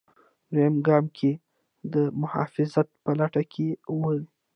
[0.51, 1.31] دویم ګام کې
[1.93, 3.67] د محافظت په لټه کې
[3.99, 4.19] وي.